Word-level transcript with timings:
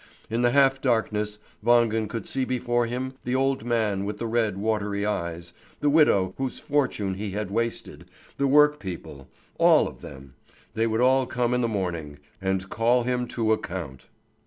In 0.31 0.41
the 0.41 0.49
half 0.49 0.81
darkness 0.81 1.37
Wangen 1.63 2.09
could 2.09 2.25
see 2.25 2.43
before 2.43 2.87
him 2.87 3.13
the 3.23 3.35
old 3.35 3.63
man 3.63 4.03
with 4.03 4.17
the 4.17 4.25
red, 4.25 4.57
watery 4.57 5.05
eyes, 5.05 5.53
the 5.79 5.91
widow 5.91 6.33
whose 6.39 6.57
fortune 6.57 7.13
he 7.13 7.33
had 7.33 7.51
wasted, 7.51 8.09
the 8.37 8.47
work 8.47 8.79
people 8.79 9.29
all 9.59 9.87
of 9.87 10.01
them. 10.01 10.33
They 10.73 10.87
would 10.87 11.01
all 11.01 11.27
come 11.27 11.53
in 11.53 11.61
the 11.61 11.67
morning, 11.67 12.17
and 12.41 12.67
call 12.67 13.03
him 13.03 13.27
to 13.27 13.53
account. 13.53 14.09